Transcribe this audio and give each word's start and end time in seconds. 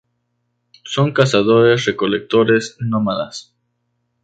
Son 0.83 1.11
cazadores-recolectores 1.13 2.75
nómadas. 2.79 3.53